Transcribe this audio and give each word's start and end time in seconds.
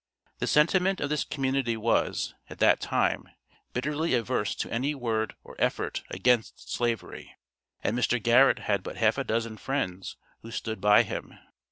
The 0.39 0.47
sentiment 0.47 0.99
of 0.99 1.11
this 1.11 1.23
community 1.23 1.77
was, 1.77 2.33
at 2.49 2.57
that 2.57 2.79
time, 2.81 3.29
bitterly 3.71 4.15
averse 4.15 4.55
to 4.55 4.73
any 4.73 4.95
word 4.95 5.35
or 5.43 5.55
effort 5.59 6.01
against 6.09 6.71
Slavery, 6.73 7.35
and 7.83 7.95
Mr. 7.95 8.19
Garrett 8.19 8.57
had 8.65 8.81
but 8.81 8.97
half 8.97 9.19
a 9.19 9.23
dozen 9.23 9.57
friends 9.57 10.17
who 10.41 10.49
stood 10.49 10.81
by 10.81 11.03
him. 11.03 11.37